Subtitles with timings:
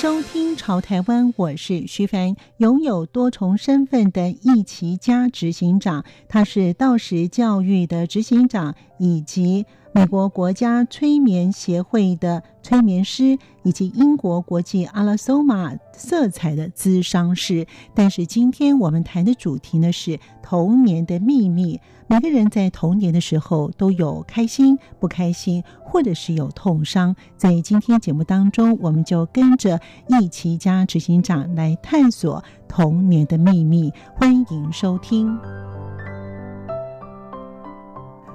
[0.00, 2.34] 收听《潮台湾》，我是徐凡。
[2.56, 17.66] 拥有多重身份的易其家执行长，他是道时教育的执行长，以及美国国家催眠协会的催眠师，以及英国国际阿拉索玛色彩的咨商师。
[17.94, 21.78] 但是今天我们谈的主题呢，是童年的秘密。
[22.06, 27.16] 每个人在童年的时候都有开心、不开心，或者是有痛伤。
[27.36, 33.92] 在今天节目当中，我们就跟着易其家执行长来探索童年的秘密。
[34.14, 35.36] 欢迎收听。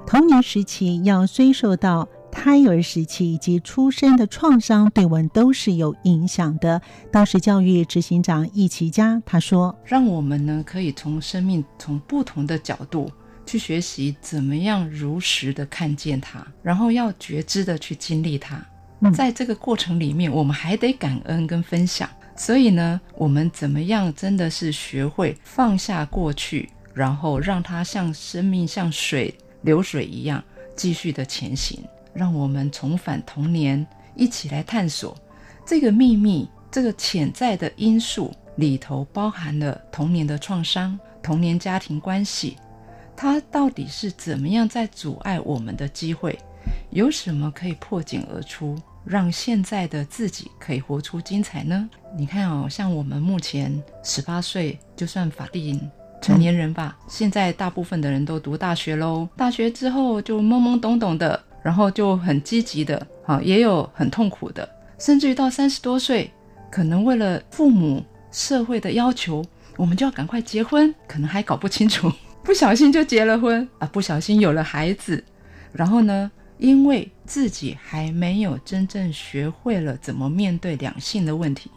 [0.06, 6.80] 童年时期要追溯到胎儿时期以及出生的创伤，对我们都是有影响的。
[7.10, 13.10] 道时教育执行长易其家他说：“让我们呢可以从生命从不同的角度。”
[13.46, 18.62] 去学习怎么样如实的看见它，然后要觉知的去经历它。
[19.14, 22.08] 在这个过程里面，我们还得感恩跟分享。
[22.34, 30.42] 所以呢，我们怎么样真的是学会放下过去，然后让它像生命像水流水一样
[30.74, 31.82] 继续的前行。
[32.12, 35.16] 让我们重返童年，一起来探索
[35.64, 42.56] 这个秘密，这个潜在的因素里头包含了童年的创伤、童年家庭关系。
[43.16, 46.38] 它到底是怎么样在阻碍我们的机会？
[46.90, 51.88] 有什么可以破茧而出，让现在的自己可以活出精彩呢？
[52.16, 55.80] 你看哦，像我们目前十八岁就算法定
[56.20, 59.28] 成年人吧，现在大部分的人都读大学喽。
[59.36, 66.30] 大学之后就懵懵懂懂的，然后就很积极的，啊，也有很痛苦的，甚至于到三十多岁，
[66.70, 69.44] 可能为了父母、社会的要求，
[69.76, 72.10] 我们就要赶快结婚，可能还搞不清楚。
[72.46, 73.86] 不小心就结了婚啊！
[73.88, 75.22] 不小心有了孩子，
[75.72, 81.68] 然后呢，因为自己还没有真正学会了怎么面对两性的问题、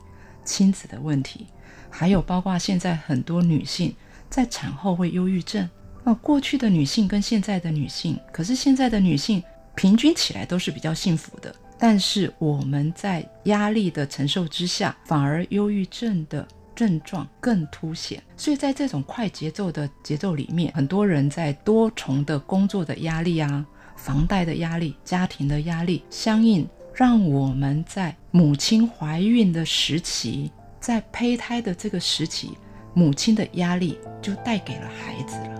[0.45, 1.47] 亲子的问题，
[1.89, 3.93] 还有包括现在很多女性
[4.29, 5.67] 在产后会忧郁症
[6.03, 6.13] 啊。
[6.13, 9.43] 过去的女性跟现在的女性，可是现在的女性
[9.73, 16.47] 平均起来都是比较幸福的，但是我们在压力的承受之下，反而忧郁症的。
[16.79, 23.65] 症状更凸显，所以在这种快节奏的节奏里面，很多人在多重的工作的压力啊、
[23.97, 32.51] 房贷的压力、家庭的压力，相应让我们在母亲怀孕的时期，在胚胎的这个时期，
[32.93, 35.59] 母亲的压力就带给了孩子了。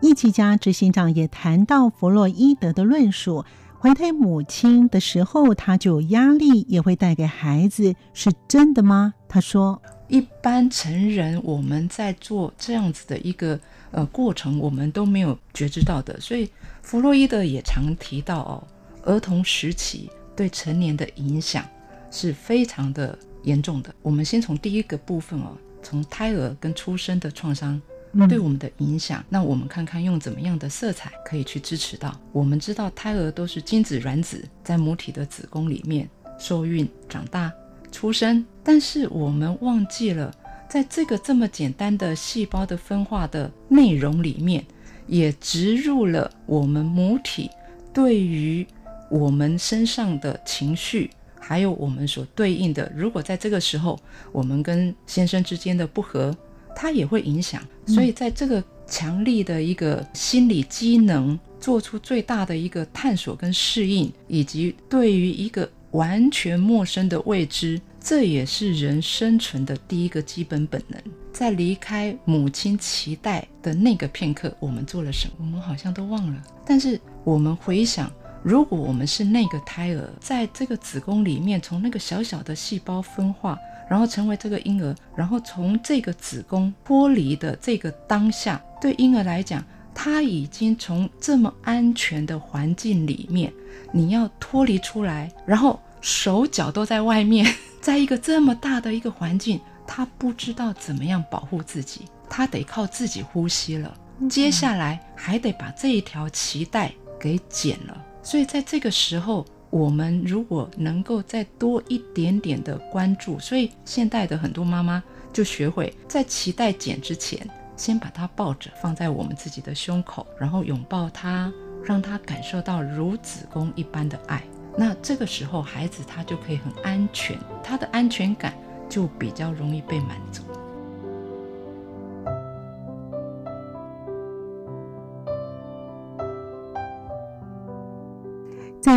[0.00, 3.44] 易其家执行长也谈到弗洛伊德的论述。
[3.80, 9.14] 怀胎母亲的时候，他就有压力，也会带给孩子，是真的吗？
[9.28, 13.58] 他说，一般成人我们在做这样子的一个
[13.92, 16.18] 呃过程，我们都没有觉知到的。
[16.20, 16.50] 所以
[16.82, 18.66] 弗洛伊德也常提到哦，
[19.04, 21.64] 儿童时期对成年的影响
[22.10, 23.94] 是非常的严重的。
[24.02, 27.80] 我们先从第一个部分哦，从胎儿跟出生的创伤。
[28.28, 32.18] 对我们的影响，那我们看看用怎么样的色彩可以去支持到。
[32.32, 36.08] 我们知道胎儿都是精子卵子在母体的子宫里面
[36.38, 37.52] 受孕、长大、
[37.92, 40.34] 出生，但是我们忘记了，
[40.68, 44.64] 在这个这么简单的细胞的分化的内容里面，
[45.06, 47.50] 也植入了我们母体
[47.92, 48.66] 对于
[49.10, 52.90] 我们身上的情绪，还有我们所对应的。
[52.96, 54.00] 如果在这个时候
[54.32, 56.36] 我们跟先生之间的不和。
[56.74, 71.00] 它也会影响，所以在这个强力的一个心理机能做出最大的一个探索跟适应，以及对于一个完全陌生的未知，这也是人生存的第一个基本本能。
[71.32, 75.34] 在离开母亲脐带的那个片刻，我们做了什么？
[75.38, 76.42] 我们好像都忘了。
[76.64, 78.10] 但是我们回想，
[78.42, 83.58] 如果我们是那个胎儿，在这个子宫里面，从那个小小的细胞分化。
[83.88, 89.64] 然后成为这个婴儿，然后从这个子宫脱离的这个当下，对婴儿来讲，
[89.94, 93.52] 他已经从这么安全的环境里面，
[93.92, 97.46] 你要脱离出来，然后手脚都在外面，
[97.80, 103.96] 在一个这么大的一个环境，他不知道怎么样保护自己，他得靠自己呼吸了。
[104.28, 121.52] 接下来还得把这一条脐带给剪了，所以在这个时候，我们如果能够再多一点点的关注，所以现代的很多妈妈就学会在脐带剪之前，先把他抱着放在我们自己的胸口，然后拥抱他，
[121.84, 124.42] 让他感受到如子宫一般的爱。
[124.76, 128.54] 那这个时候，孩子他就可以很安全，他的安全感
[128.88, 130.42] 就比较容易被满足。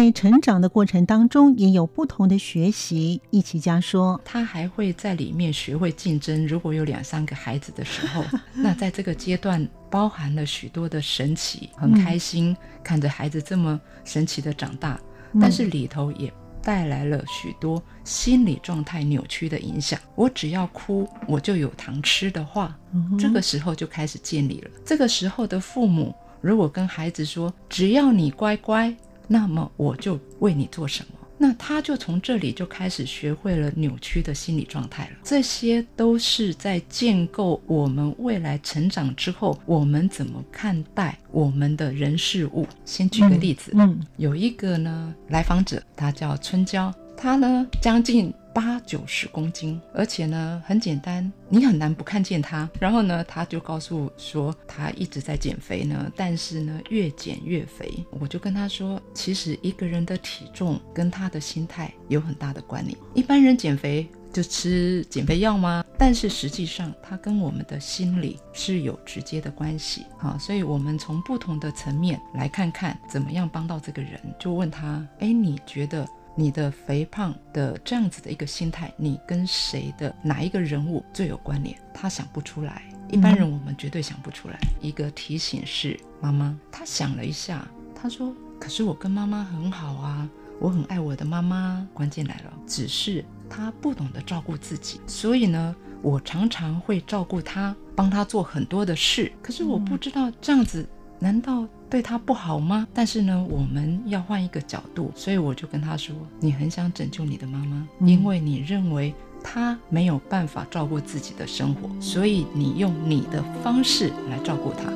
[0.01, 3.21] 在成长的过程当中，也有不同的学习。
[3.29, 6.47] 忆琪家说，他还会在里面学会竞争。
[6.47, 14.99] 如果有两三个孩子的时候， 那在这个阶段包含了许多的神奇，很开心、嗯、看着孩子这么神奇的长大，
[15.39, 16.33] 但是里头也
[16.63, 19.99] 带来了许多心理状态扭曲的影响。
[20.15, 24.71] 我只要哭，我就有糖吃的话，嗯、这个时候就开始建立了。
[24.83, 26.11] 这个时候的父母
[26.41, 28.91] 如果跟孩子说，只要你乖乖。
[29.31, 31.17] 那么我就为你做什么？
[31.37, 35.11] 那他就从这里就开始学会了扭曲的心理状态了。
[35.23, 42.67] 这些都是在建构我们未来成长之后，我们怎么看待我们的人事物。
[42.83, 48.33] 先举个例子，嗯，有一个呢来访者，他叫春娇，他呢将近。
[48.53, 52.69] 八九十公斤，而且呢很简单，你很难不看见他。
[52.79, 58.05] 然后呢，他就告诉说他一直在减肥呢，但是呢越减越肥。
[58.19, 62.97] 我就跟他说，其实一个人的体重跟他的心态有很大的关联。
[63.13, 65.83] 一般人减肥就吃减肥药吗？
[65.97, 70.05] 但是实际上，他跟我们的心理是有直接的关系。
[70.19, 74.19] 啊，所以我们从不同的层面来看看，怎么样帮到这个人。
[74.39, 76.07] 就问他，哎，你觉得？
[76.35, 81.77] 你的肥胖的这样子的一个心态，你跟谁的哪一个人物最有关联？
[81.93, 84.57] 他想不出来，一般人我们绝对想不出来。
[84.79, 90.29] 一个提醒是妈妈，他想了一下，他说：“可是我跟妈妈很好啊，
[90.59, 99.31] 我很爱我的妈妈。”关键来了，只是他不懂得照顾自己，所以呢，我常常会照顾他，帮他做很多的事。
[99.41, 100.87] 可是我不知道这样子。
[101.23, 102.87] 难道对他不好吗？
[102.95, 109.13] 但是呢，我们要换一个角度，所以我就跟他说：“你很想拯救你的妈妈，因为你认为
[109.43, 114.91] 她没有办法照顾自己的生活，所以你用你的方式来照顾她。”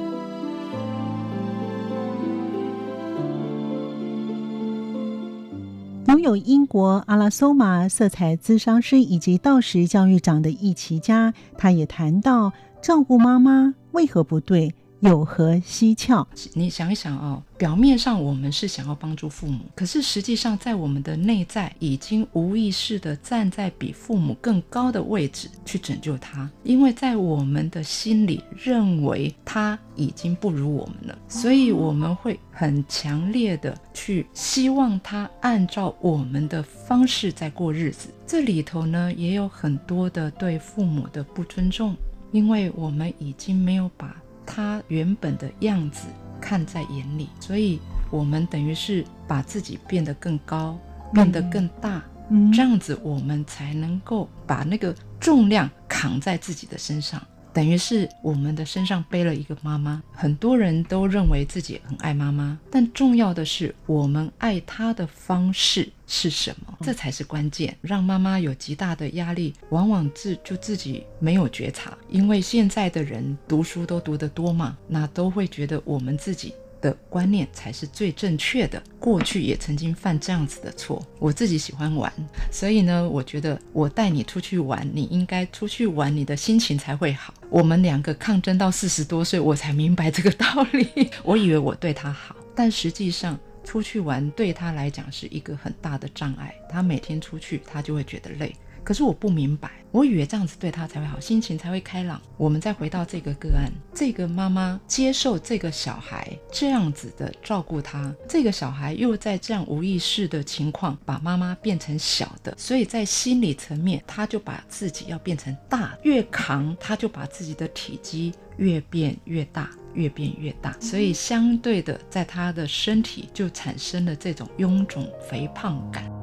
[6.07, 12.51] 拥有英国阿拉索玛色彩咨商师以及道时教育长的易琪家，他也谈到
[12.81, 14.73] 照顾妈妈为何不对。
[15.05, 16.25] 有何蹊跷？
[16.53, 38.09] 你想一想哦，表面上我们是想要帮助父母，可是实际上在我们的内在已经无意识地站在比父母更高的位置去拯救他，因为在我们的心里认为他已经不如我们了，所以我们会很强烈的去希望他按照我们的方式在过日子。
[38.25, 41.95] 这里头呢，也有很多的对父母的不尊重，
[42.31, 44.15] 因为我们已经没有把。
[44.45, 46.07] 他原本的样子
[46.39, 47.79] 看在眼里，所以
[48.11, 50.79] 我们等于是把自己变得更高，
[51.13, 57.21] 变得更大，嗯，这样子我们才能够把那个重量扛在自己的身上。
[57.55, 67.73] 等于是我们的身上背了一个妈妈，很多人都认为自己很爱妈妈，但重要的是我们爱她的方式是什么，这才是关键。
[67.79, 76.53] 让妈妈有极大的压力，往往自就自己没有觉察，因为现在的人读书都读得多嘛，那都会觉得我们自己。
[76.85, 78.81] 的观念才是最正确的。
[78.99, 81.03] 过去也曾经犯这样子的错。
[81.17, 82.11] 我自己喜欢玩，
[82.51, 87.33] 所以呢，我觉得我带你出去玩，你应该出去玩，你的心情才会好。
[87.49, 91.09] 我们两个抗争到四十多岁，我才明白这个道理。
[91.23, 96.53] 我以为我对他好，但实际上出去玩对他来讲是一个很大的障碍。
[96.69, 98.55] 他每天出去，他就会觉得累。
[98.85, 102.21] 可是我不明白，我以为这样子对他才会好，心情才会开朗。
[102.37, 126.14] 我们再回到这个个案，这个妈妈接受这个小孩这样子的照顾他，这个小孩又在这样无意识的情况把妈妈变成小的，所以在心理层面，他就把自己要变成大，越扛他就把自己的体积越变越大，越变越大，所以相对的，在他的身体就产生了这种臃肿肥胖感。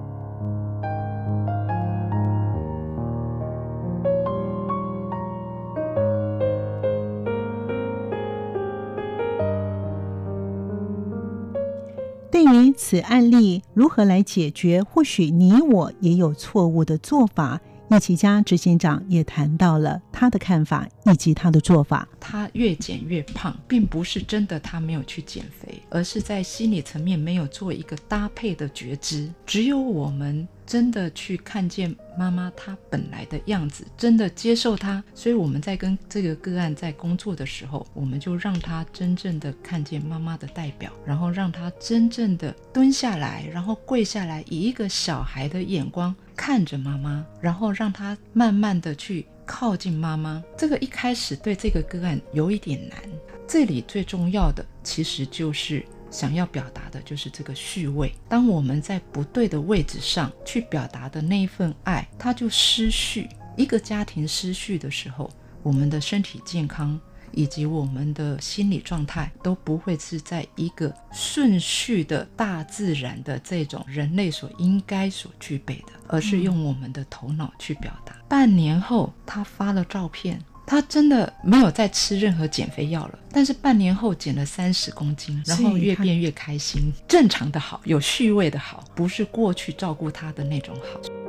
[12.93, 17.59] 此案例如何来解决，或许你我也有错误的做法。
[17.93, 22.09] 叶启嘉执行长也谈到了他的看法以及他的做法。
[22.19, 29.31] 他越减越胖，并不是真的他没有去减肥，而是在心理层面没有做一个搭配的觉知。
[29.45, 30.49] 只有我们。
[30.65, 50.43] 真的去看见妈妈她本来的样子，真的接受她，所以我们在跟这个个案在工作的时候，我们就让她真正的看见妈妈的代表，然后让她真正的蹲下来，然后跪下来，以一个小孩的眼光看着妈妈，然后让她慢慢的去靠近妈妈。
[50.57, 52.99] 这个一开始对这个个案有一点难，
[53.47, 55.85] 这里最重要的其实就是。
[56.13, 58.13] 想要表达的就是这个序位。
[58.29, 63.31] 当我们在不对的位置上去表达的那一份爱，它就失序。
[63.57, 65.31] 一个家庭失序的时候，
[65.63, 67.01] 我们的身体健康
[67.33, 78.15] 以及我们的心理状态都不会是在一个顺序的大自然的这种人类所应该所具备的，而是用我们的头脑去表达。
[78.29, 80.41] 半年后，他发了照片。
[80.65, 91.22] 他真的没有再吃任何减肥药了，但是半年后减了三十公斤，然后越变越开心，正常的好，有序位的好，不是过去照顾他的那种好。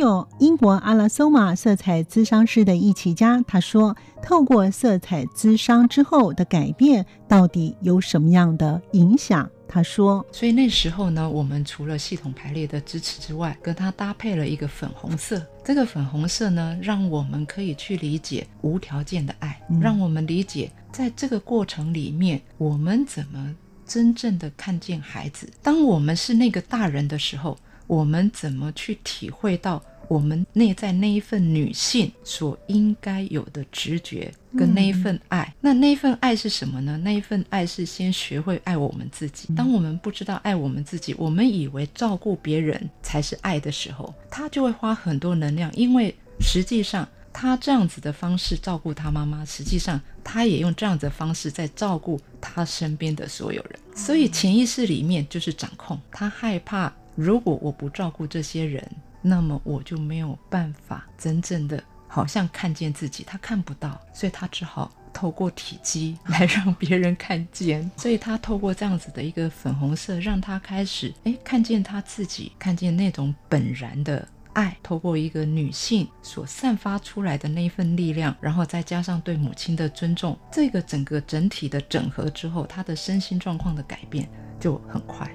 [0.00, 15.46] 有英国阿拉索马色彩咨商师的叶启嘉，他说：“透过色彩咨商之后的改变，到底有什么样的影响？”他说：“所以那时候呢，我们除了系统排列的支持之外，跟他搭配了一个粉红色。
[15.62, 23.54] 这个粉红色呢，让我们可以去理解无条件的爱，嗯、让我们理解在这个过程里面，我们怎么
[23.86, 25.46] 真正的看见孩子。
[25.62, 27.58] 当我们是那个大人的时候。”
[27.90, 35.44] 我们怎么去体会到我们内在那一份女性所应该有的直觉跟那一份爱？
[35.44, 36.98] 嗯、那那一份爱是什么呢？
[37.04, 39.54] 那一份爱是先学会爱我们自己。
[39.54, 53.78] 当我们不知道爱我们自己，我们以为照顾别人才是爱的时候，他就会花很多能量，因为实际上他这样子的方式照顾他妈妈，实际上他也用这样子的方式在照顾他身边的所有人。
[53.94, 56.92] 所以潜意识里面就是掌控，他害怕。
[57.16, 58.84] 如果我不照顾这些人，
[59.22, 63.24] 那么我就没有办法真正的好像看见自己。
[63.24, 67.90] 他看不到，所以他只好透过体积来让别人看见。
[67.96, 74.76] 所以他透过这样子的一个粉红色，让他开始诶看见他自己，看见那种本然的爱。
[74.82, 85.30] 透过一个女性所散发出来的那一份力量，然后再加上对母亲的尊重，这个整个整体的整合之后，他的身心状况的改变就很快。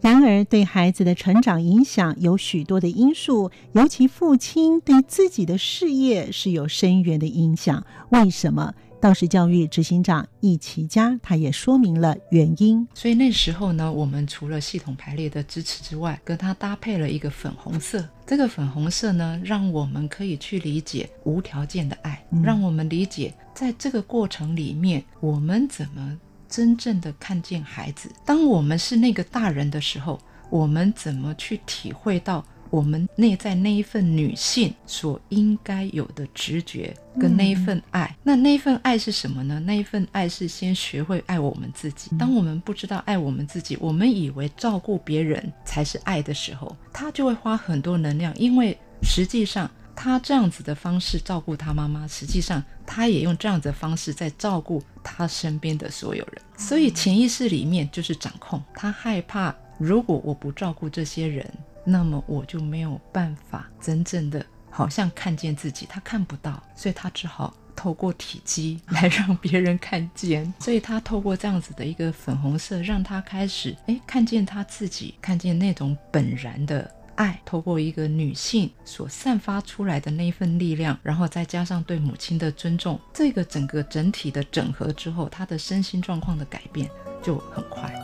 [0.00, 7.84] 然而，对孩子的成长影响有许多的因素，尤其父亲对自己的事业是有深远的影响。
[8.10, 8.72] 为什么？
[8.98, 12.86] 道士教育执行长易其家他也说明了原因。
[12.92, 18.06] 所以那时候呢，我们除了系统排列的支持之外，跟他搭配了一个粉红色。
[18.26, 26.18] 这个粉红色呢，让我们可以去理解无条件的爱，嗯、让我们理解在这个过程里面，我们怎么。
[26.50, 38.04] 真正的看见孩子，当我们是那个大人的时候，我们怎么去体会到我们内在那一份女性所应该有的直觉跟那一份爱？
[38.06, 39.58] 嗯、那那一份爱是什么呢？
[39.60, 42.10] 那一份爱是先学会爱我们自己。
[42.18, 49.70] 当我们不知道爱我们自己，我们以为照顾别人才是爱的时候，他就会花很多能量，因为实际上。
[49.94, 56.42] 他这样子的方式照顾他妈妈，实际上他也用这样子的方式在照顾他身边的所有人。
[56.56, 61.46] 所以潜意识里面就是掌控，他害怕如果我不照顾这些人，
[61.84, 65.86] 那么我就没有办法真正的好像看见自己。
[65.88, 70.52] 他看不到，所以他只好透过体积来让别人看见。
[70.58, 76.90] 所以他透过这样子的一个粉红色，让他开始诶看见他自己，看见那种本然的。
[77.20, 86.88] 爱透过一个女性所散发出来的那份力量，然后再加上对母亲的尊重，这个整个整体的整合之后，她的身心状况的改变
[87.22, 87.94] 就很快。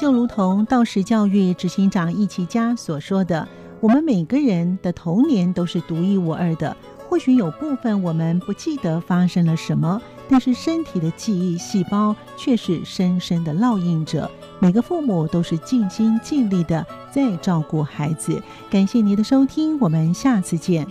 [0.00, 3.48] 就如同道时教育执行长易其嘉所说的，
[3.80, 6.76] 我们每个人的童年都是独一无二的，
[7.08, 10.00] 或许有部分我们不记得发生了什么。
[10.28, 14.30] 但是身体的记忆细胞却是深深的烙印着。
[14.58, 18.42] 每个父母都是尽心尽力的在照顾孩子。
[18.70, 20.86] 感谢您的收听，我们下次见。